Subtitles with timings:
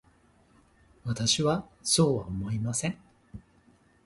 [1.03, 2.97] 私はそうは思いません。